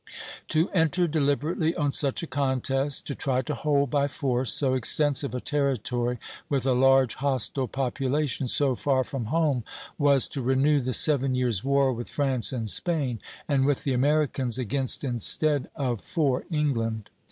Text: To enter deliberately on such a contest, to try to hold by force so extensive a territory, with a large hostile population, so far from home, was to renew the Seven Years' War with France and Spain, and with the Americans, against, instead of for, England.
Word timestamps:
To 0.47 0.67
enter 0.71 1.07
deliberately 1.07 1.75
on 1.75 1.91
such 1.91 2.23
a 2.23 2.25
contest, 2.25 3.05
to 3.05 3.13
try 3.13 3.43
to 3.43 3.53
hold 3.53 3.91
by 3.91 4.07
force 4.07 4.51
so 4.51 4.73
extensive 4.73 5.35
a 5.35 5.39
territory, 5.39 6.17
with 6.49 6.65
a 6.65 6.73
large 6.73 7.13
hostile 7.13 7.67
population, 7.67 8.47
so 8.47 8.73
far 8.73 9.03
from 9.03 9.25
home, 9.25 9.63
was 9.99 10.27
to 10.29 10.41
renew 10.41 10.79
the 10.81 10.93
Seven 10.93 11.35
Years' 11.35 11.63
War 11.63 11.93
with 11.93 12.09
France 12.09 12.51
and 12.51 12.67
Spain, 12.67 13.19
and 13.47 13.63
with 13.63 13.83
the 13.83 13.93
Americans, 13.93 14.57
against, 14.57 15.03
instead 15.03 15.67
of 15.75 16.01
for, 16.01 16.45
England. 16.49 17.11